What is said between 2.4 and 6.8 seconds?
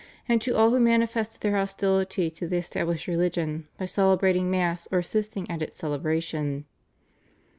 the established religion by celebrating Mass or assisting at its celebration.